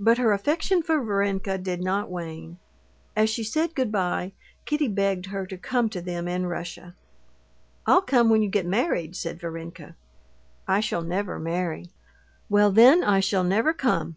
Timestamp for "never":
11.02-11.38, 13.44-13.72